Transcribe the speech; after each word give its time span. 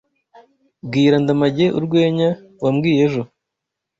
Bwira 0.85 1.15
Ndamage 1.23 1.65
urwenya 1.77 2.29
wambwiye 2.63 2.99
ejo. 3.07 3.21